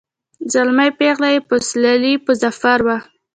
زلمی 0.53 0.89
پېغله 0.99 1.29
یې 1.35 1.39
پسوللي 1.49 2.13
په 2.25 2.31
ظفر 2.41 2.79
وه 2.85 2.97